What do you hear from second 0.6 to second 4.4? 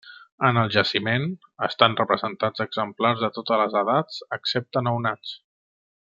el jaciment, estan representats exemplars de totes les edats